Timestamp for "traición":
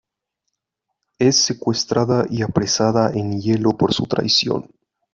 4.07-4.67